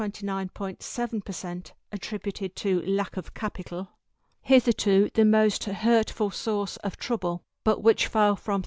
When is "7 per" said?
0.79-1.31